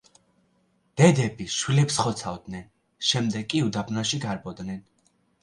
[1.01, 2.65] დედები შვილებს ხოცავდნენ,
[3.11, 4.83] შემდეგ კი უდაბნოში გარბოდნენ.